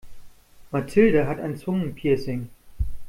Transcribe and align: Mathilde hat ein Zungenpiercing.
Mathilde 0.71 1.27
hat 1.27 1.39
ein 1.39 1.57
Zungenpiercing. 1.57 2.49